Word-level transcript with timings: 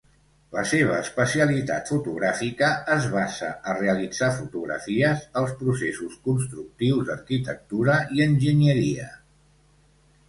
La 0.53 0.61
seva 0.69 0.93
especialitat 1.01 1.91
fotogràfica 1.93 2.69
es 2.95 3.05
basa 3.15 3.51
a 3.67 3.75
realitzar 3.81 4.31
fotografies 4.39 5.23
als 5.43 5.55
processos 5.63 6.17
constructius 6.31 7.07
d'arquitectura 7.11 8.03
i 8.17 8.27
enginyeria. 8.31 9.11